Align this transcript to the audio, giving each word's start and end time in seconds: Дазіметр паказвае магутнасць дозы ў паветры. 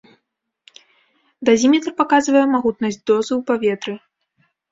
Дазіметр 1.49 1.91
паказвае 2.01 2.43
магутнасць 2.55 2.99
дозы 3.09 3.31
ў 3.39 3.45
паветры. 3.51 3.93